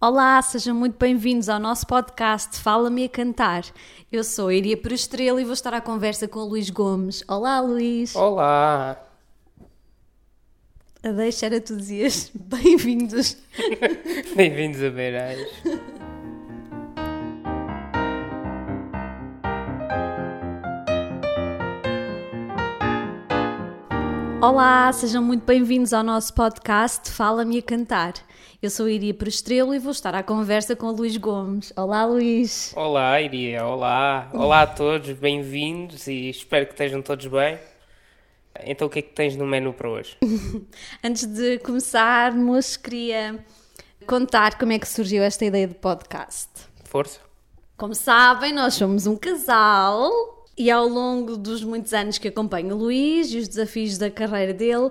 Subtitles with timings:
[0.00, 3.64] Olá, sejam muito bem-vindos ao nosso podcast Fala-me a Cantar.
[4.12, 7.24] Eu sou a Iria por Estrela e vou estar à conversa com o Luís Gomes.
[7.26, 8.14] Olá, Luís.
[8.14, 8.96] Olá!
[11.02, 13.38] A deixa era tu dizias bem-vindos.
[14.36, 15.48] Bem-vindos a Beirais.
[24.40, 28.14] Olá, sejam muito bem-vindos ao nosso podcast Fala-me a Cantar.
[28.62, 31.72] Eu sou a Iria por Estrela e vou estar à conversa com o Luís Gomes.
[31.76, 32.72] Olá, Luís.
[32.76, 33.66] Olá, Iria.
[33.66, 34.30] Olá.
[34.32, 37.58] Olá a todos, bem-vindos e espero que estejam todos bem.
[38.64, 40.16] Então, o que é que tens no menu para hoje?
[41.02, 43.44] Antes de começarmos, queria
[44.06, 46.48] contar como é que surgiu esta ideia de podcast.
[46.84, 47.18] Força?
[47.76, 52.78] Como sabem, nós somos um casal e ao longo dos muitos anos que acompanho o
[52.78, 54.90] Luís e os desafios da carreira dele,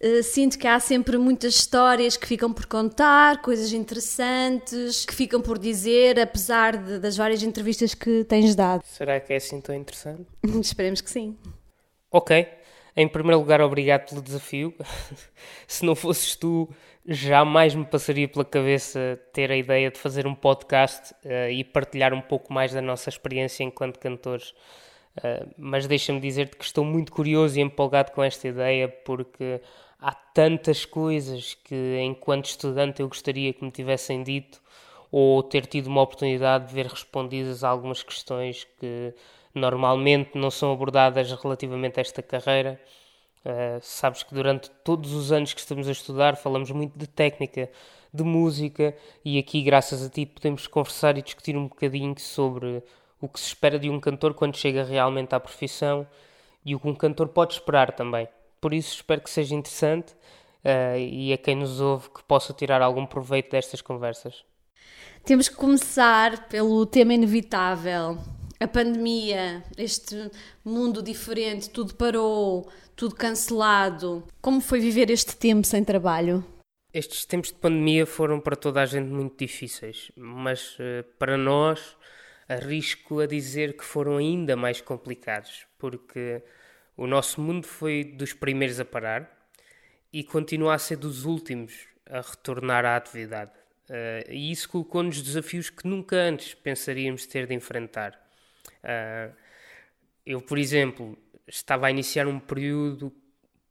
[0.00, 5.40] eh, sinto que há sempre muitas histórias que ficam por contar, coisas interessantes que ficam
[5.40, 8.82] por dizer, apesar de- das várias entrevistas que tens dado.
[8.86, 10.26] Será que é assim tão interessante?
[10.60, 11.36] Esperemos que sim.
[12.10, 12.46] Ok.
[12.98, 14.74] Em primeiro lugar, obrigado pelo desafio.
[15.68, 16.68] Se não fosses tu,
[17.06, 22.14] jamais me passaria pela cabeça ter a ideia de fazer um podcast eh, e partilhar
[22.14, 24.54] um pouco mais da nossa experiência enquanto cantores.
[25.22, 29.60] Eh, mas deixa-me dizer-te que estou muito curioso e empolgado com esta ideia porque
[30.00, 34.60] há tantas coisas que, enquanto estudante, eu gostaria que me tivessem dito
[35.10, 39.14] ou ter tido uma oportunidade de ver respondidas algumas questões que
[39.54, 42.80] normalmente não são abordadas relativamente a esta carreira.
[43.44, 47.70] Uh, sabes que durante todos os anos que estamos a estudar falamos muito de técnica,
[48.12, 52.82] de música e aqui, graças a ti, podemos conversar e discutir um bocadinho sobre
[53.20, 56.06] o que se espera de um cantor quando chega realmente à profissão
[56.64, 58.28] e o que um cantor pode esperar também.
[58.60, 62.82] Por isso, espero que seja interessante uh, e a quem nos ouve que possa tirar
[62.82, 64.44] algum proveito destas conversas.
[65.24, 68.18] Temos que começar pelo tema inevitável.
[68.58, 70.30] A pandemia, este
[70.64, 74.24] mundo diferente, tudo parou, tudo cancelado.
[74.40, 76.44] Como foi viver este tempo sem trabalho?
[76.92, 81.96] Estes tempos de pandemia foram para toda a gente muito difíceis, mas uh, para nós
[82.48, 86.42] arrisco a dizer que foram ainda mais complicados, porque
[86.96, 89.30] o nosso mundo foi dos primeiros a parar
[90.12, 93.52] e continua a ser dos últimos a retornar à atividade.
[93.88, 98.12] Uh, e isso colocou-nos desafios que nunca antes pensaríamos ter de enfrentar.
[98.82, 99.34] Uh,
[100.24, 103.12] eu, por exemplo, estava a iniciar um período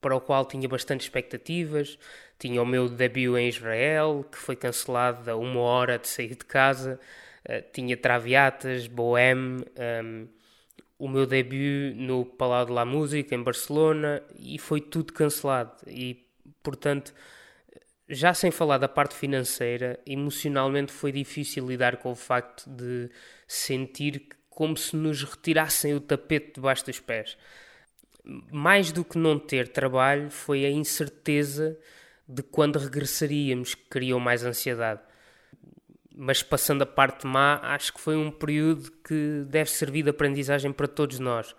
[0.00, 1.98] para o qual tinha bastante expectativas.
[2.38, 6.44] Tinha o meu debut em Israel, que foi cancelado a uma hora de sair de
[6.44, 7.00] casa.
[7.48, 9.64] Uh, tinha Traviatas, Bohème,
[10.04, 10.28] um,
[10.98, 15.72] o meu debut no Palau de la Música, em Barcelona, e foi tudo cancelado.
[15.86, 16.26] E,
[16.62, 17.14] portanto,
[18.08, 23.10] já sem falar da parte financeira, emocionalmente foi difícil lidar com o facto de
[23.46, 27.36] sentir como se nos retirassem o tapete debaixo dos pés.
[28.50, 31.78] Mais do que não ter trabalho, foi a incerteza
[32.26, 35.00] de quando regressaríamos que criou mais ansiedade.
[36.20, 40.72] Mas passando a parte má, acho que foi um período que deve servir de aprendizagem
[40.72, 41.54] para todos nós.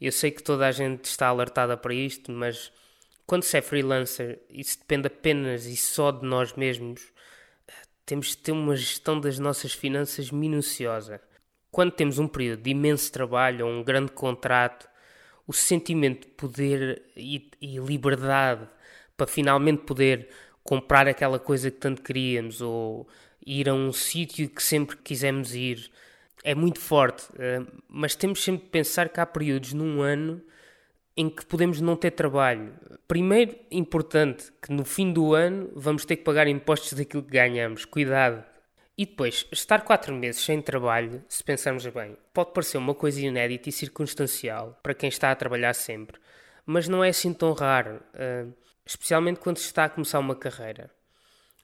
[0.00, 2.72] Eu sei que toda a gente está alertada para isto, mas
[3.24, 7.12] quando se é freelancer, isso depende apenas e só de nós mesmos.
[8.04, 11.20] Temos de ter uma gestão das nossas finanças minuciosa.
[11.70, 14.88] Quando temos um período de imenso trabalho ou um grande contrato,
[15.46, 18.68] o sentimento de poder e, e liberdade
[19.16, 20.28] para finalmente poder
[20.64, 23.06] comprar aquela coisa que tanto queríamos ou
[23.46, 25.90] ir a um sítio que sempre quisemos ir
[26.44, 27.24] é muito forte.
[27.88, 30.42] Mas temos sempre de pensar que há períodos num ano
[31.16, 32.72] em que podemos não ter trabalho.
[33.06, 37.84] Primeiro, importante que no fim do ano vamos ter que pagar impostos daquilo que ganhamos.
[37.84, 38.44] Cuidado.
[38.96, 43.68] E depois, estar quatro meses sem trabalho, se pensarmos bem, pode parecer uma coisa inédita
[43.68, 46.20] e circunstancial para quem está a trabalhar sempre,
[46.66, 48.52] mas não é assim tão raro, uh,
[48.84, 50.90] especialmente quando se está a começar uma carreira.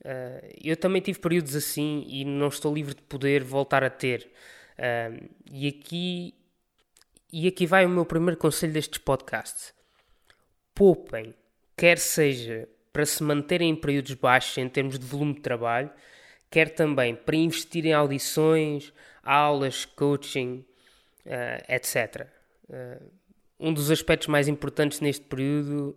[0.00, 4.30] Uh, eu também tive períodos assim e não estou livre de poder voltar a ter.
[4.78, 6.34] Uh, e aqui
[7.32, 9.74] e aqui vai o meu primeiro conselho destes podcasts.
[10.74, 11.34] Poupem,
[11.76, 15.90] quer seja para se manterem em períodos baixos em termos de volume de trabalho,
[16.50, 18.92] quer também para investir em audições,
[19.22, 20.64] aulas, coaching,
[21.26, 22.26] uh, etc.
[22.68, 23.10] Uh,
[23.58, 25.96] um dos aspectos mais importantes neste período,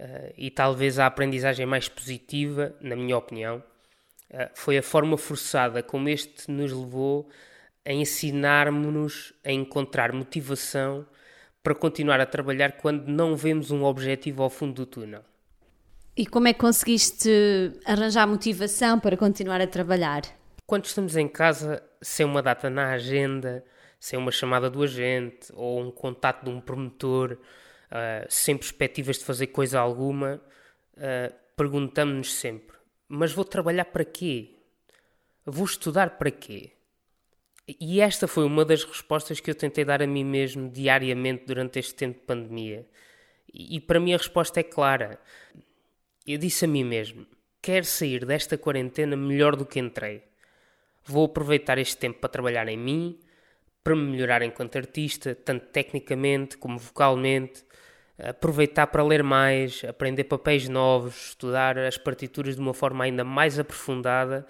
[0.00, 3.62] uh, e talvez a aprendizagem mais positiva, na minha opinião,
[4.54, 7.28] foi a forma forçada como este nos levou
[7.84, 11.04] a ensinar-nos a encontrar motivação
[11.62, 15.22] para continuar a trabalhar quando não vemos um objetivo ao fundo do túnel.
[16.16, 20.22] E como é que conseguiste arranjar motivação para continuar a trabalhar?
[20.66, 23.64] Quando estamos em casa, sem uma data na agenda,
[23.98, 27.36] sem uma chamada do agente ou um contato de um promotor,
[27.90, 30.40] uh, sem perspectivas de fazer coisa alguma,
[30.96, 32.76] uh, perguntamos-nos sempre:
[33.08, 34.56] mas vou trabalhar para quê?
[35.44, 36.72] Vou estudar para quê?
[37.78, 41.78] E esta foi uma das respostas que eu tentei dar a mim mesmo diariamente durante
[41.78, 42.86] este tempo de pandemia.
[43.52, 45.20] E, e para mim a resposta é clara.
[46.26, 47.26] Eu disse a mim mesmo:
[47.62, 50.22] quero sair desta quarentena melhor do que entrei.
[51.04, 53.18] Vou aproveitar este tempo para trabalhar em mim,
[53.82, 57.64] para me melhorar enquanto artista, tanto tecnicamente como vocalmente,
[58.18, 63.58] aproveitar para ler mais, aprender papéis novos, estudar as partituras de uma forma ainda mais
[63.58, 64.46] aprofundada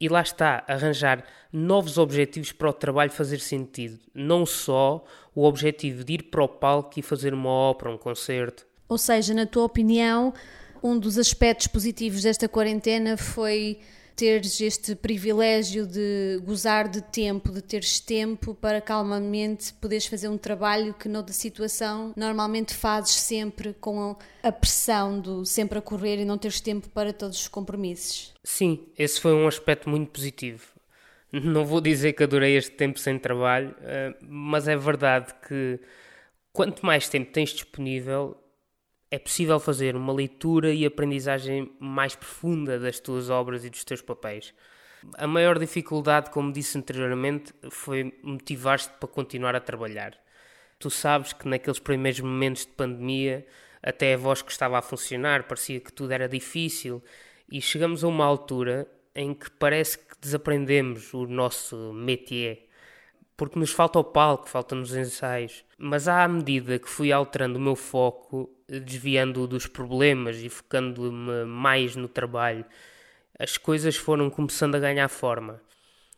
[0.00, 4.00] e lá está, arranjar novos objetivos para o trabalho fazer sentido.
[4.12, 8.66] Não só o objetivo de ir para o palco e fazer uma ópera, um concerto.
[8.88, 10.34] Ou seja, na tua opinião,
[10.82, 13.78] um dos aspectos positivos desta quarentena foi
[14.16, 20.38] teres este privilégio de gozar de tempo, de teres tempo para calmamente poderes fazer um
[20.38, 26.24] trabalho que noutra situação normalmente fazes sempre com a pressão do sempre a correr e
[26.24, 28.32] não teres tempo para todos os compromissos.
[28.44, 30.72] Sim, esse foi um aspecto muito positivo.
[31.32, 35.80] Não vou dizer que adorei este tempo sem trabalho, eh, mas é verdade que
[36.52, 38.36] quanto mais tempo tens disponível,
[39.12, 44.00] é possível fazer uma leitura e aprendizagem mais profunda das tuas obras e dos teus
[44.00, 44.54] papéis.
[45.18, 50.18] A maior dificuldade, como disse anteriormente, foi motivar-te para continuar a trabalhar.
[50.78, 53.46] Tu sabes que naqueles primeiros momentos de pandemia,
[53.82, 57.04] até a voz que estava a funcionar, parecia que tudo era difícil,
[57.50, 62.66] e chegamos a uma altura em que parece que desaprendemos o nosso métier
[63.42, 65.64] porque nos falta o palco, faltam-nos ensaios.
[65.76, 71.96] Mas à medida que fui alterando o meu foco, desviando dos problemas e focando-me mais
[71.96, 72.64] no trabalho,
[73.36, 75.60] as coisas foram começando a ganhar forma.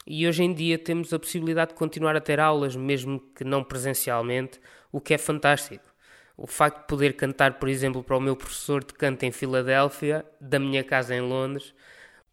[0.06, 3.64] E hoje em dia temos a possibilidade de continuar a ter aulas, mesmo que não
[3.64, 4.60] presencialmente,
[4.92, 5.94] o que é fantástico.
[6.36, 10.26] O facto de poder cantar, por exemplo, para o meu professor de canto em Filadélfia,
[10.38, 11.72] da minha casa em Londres,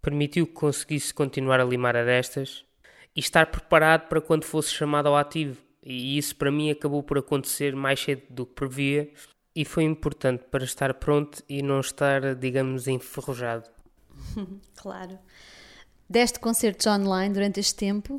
[0.02, 2.70] permitiu que conseguisse continuar a limar a destas
[3.16, 5.62] e estar preparado para quando fosse chamado ao ativo.
[5.84, 9.12] E isso para mim acabou por acontecer mais cedo do que previa
[9.56, 13.70] e foi importante para estar pronto e não estar, digamos, enferrujado.
[14.76, 15.18] claro.
[16.10, 18.18] Deste concertos online durante este tempo?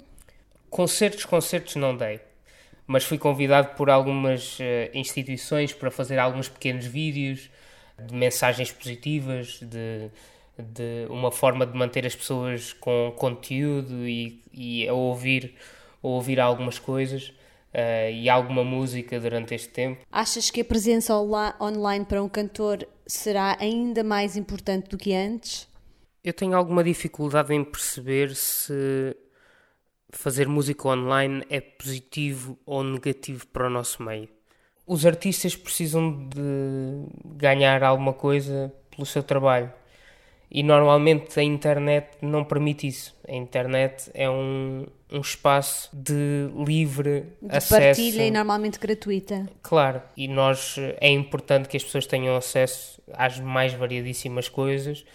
[0.68, 2.20] Concertos, concertos não dei.
[2.86, 4.62] Mas fui convidado por algumas uh,
[4.94, 7.50] instituições para fazer alguns pequenos vídeos
[7.98, 10.10] de mensagens positivas, de
[10.62, 15.54] de uma forma de manter as pessoas com conteúdo e, e a ouvir,
[16.02, 17.28] a ouvir algumas coisas
[17.72, 20.00] uh, e alguma música durante este tempo.
[20.10, 25.68] Achas que a presença online para um cantor será ainda mais importante do que antes?
[26.22, 29.16] Eu tenho alguma dificuldade em perceber se
[30.10, 34.28] fazer música online é positivo ou negativo para o nosso meio.
[34.86, 39.72] Os artistas precisam de ganhar alguma coisa pelo seu trabalho
[40.54, 43.16] e normalmente a internet não permite isso.
[43.26, 47.80] A internet é um, um espaço de livre de acesso.
[47.80, 49.48] partilha e normalmente gratuita.
[49.62, 55.06] Claro, e nós é importante que as pessoas tenham acesso às mais variadíssimas coisas,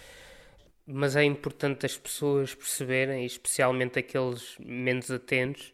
[0.84, 5.72] mas é importante as pessoas perceberem, especialmente aqueles menos atentos,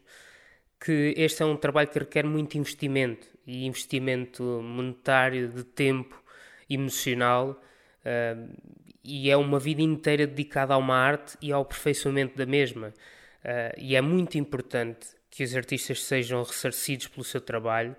[0.79, 6.21] que este é um trabalho que requer muito investimento e investimento monetário, de tempo,
[6.69, 7.59] emocional.
[8.05, 12.87] Uh, e é uma vida inteira dedicada a uma arte e ao aperfeiçoamento da mesma.
[12.87, 17.95] Uh, e é muito importante que os artistas sejam ressarcidos pelo seu trabalho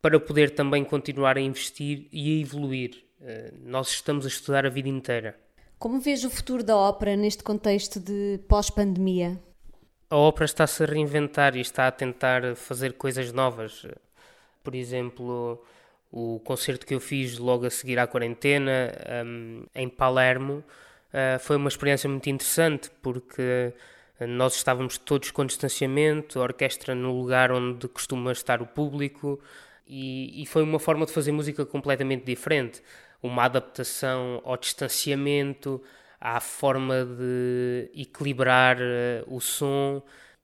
[0.00, 3.04] para poder também continuar a investir e a evoluir.
[3.20, 5.38] Uh, nós estamos a estudar a vida inteira.
[5.78, 9.38] Como vês o futuro da ópera neste contexto de pós-pandemia?
[10.08, 13.86] A ópera está-se a reinventar e está a tentar fazer coisas novas.
[14.62, 15.62] Por exemplo,
[16.16, 18.92] o concerto que eu fiz logo a seguir à quarentena,
[19.26, 20.62] um, em Palermo,
[21.12, 23.72] uh, foi uma experiência muito interessante porque
[24.20, 29.40] nós estávamos todos com distanciamento, a orquestra no lugar onde costuma estar o público,
[29.88, 32.80] e, e foi uma forma de fazer música completamente diferente.
[33.20, 35.82] Uma adaptação ao distanciamento,
[36.20, 40.00] à forma de equilibrar uh, o som,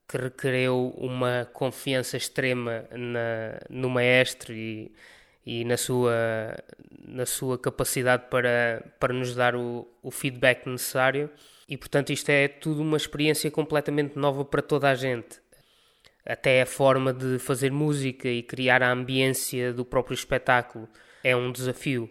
[0.08, 4.90] que requereu uma confiança extrema na, no maestro e
[5.50, 6.56] e na sua,
[7.04, 11.28] na sua capacidade para, para nos dar o, o feedback necessário.
[11.68, 15.40] E portanto, isto é tudo uma experiência completamente nova para toda a gente.
[16.24, 20.88] Até a forma de fazer música e criar a ambiência do próprio espetáculo
[21.24, 22.08] é um desafio.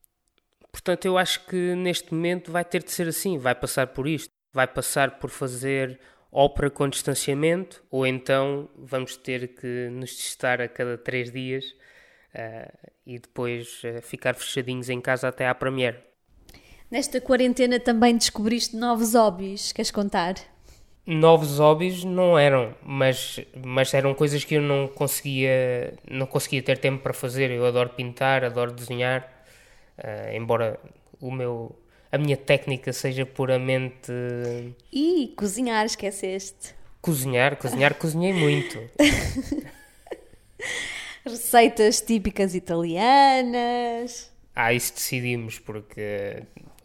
[0.70, 4.34] Portanto, eu acho que neste momento vai ter de ser assim, vai passar por isto,
[4.52, 5.98] vai passar por fazer
[6.30, 11.74] ópera com distanciamento, ou então vamos ter que nos testar a cada três dias
[12.36, 15.98] uh, e depois uh, ficar fechadinhos em casa até à premiere.
[16.90, 20.36] Nesta quarentena também descobriste novos hobbies, queres contar?
[21.06, 26.78] Novos hobbies não eram, mas, mas eram coisas que eu não conseguia, não conseguia ter
[26.78, 27.52] tempo para fazer.
[27.52, 29.28] Eu adoro pintar, adoro desenhar,
[29.98, 30.80] uh, embora
[31.20, 31.76] o meu
[32.12, 34.12] a minha técnica seja puramente.
[34.92, 36.74] E cozinhar, esqueceste?
[37.02, 38.78] Cozinhar, cozinhar, cozinhei muito.
[41.26, 44.32] Receitas típicas italianas.
[44.56, 46.44] Ah, isso decidimos, porque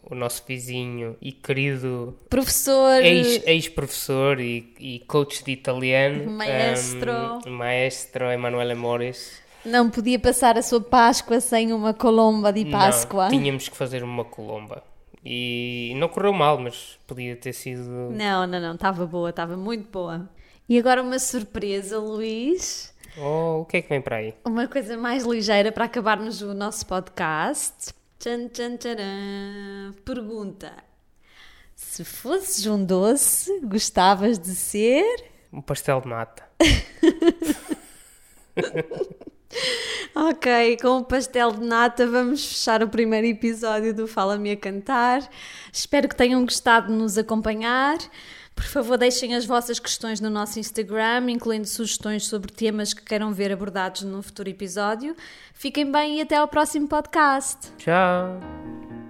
[0.09, 7.11] o nosso vizinho e querido professor, ex-professor ex e, e, coach de italiano, maestro,
[7.45, 9.41] um, maestro Emanuele Mores.
[9.65, 13.29] Não podia passar a sua Páscoa sem uma colomba de Páscoa.
[13.29, 14.83] Não, tínhamos que fazer uma colomba.
[15.25, 17.89] E não correu mal, mas podia ter sido.
[18.11, 20.29] Não, não, não, estava boa, estava muito boa.
[20.69, 22.93] E agora uma surpresa, Luís.
[23.17, 24.33] Oh, o que é que vem para aí?
[24.43, 27.93] Uma coisa mais ligeira para acabarmos o nosso podcast.
[28.19, 29.93] Tchan, tchan, tcharam.
[30.03, 30.73] Pergunta:
[31.75, 35.31] Se fosses um doce, gostavas de ser?
[35.53, 36.43] Um pastel de nata.
[40.13, 45.27] Ok, com o pastel de nata vamos fechar o primeiro episódio do Fala-me a Cantar.
[45.73, 47.97] Espero que tenham gostado de nos acompanhar.
[48.55, 53.33] Por favor, deixem as vossas questões no nosso Instagram, incluindo sugestões sobre temas que queiram
[53.33, 55.13] ver abordados no futuro episódio.
[55.53, 57.73] Fiquem bem e até ao próximo podcast.
[57.77, 59.04] Tchau!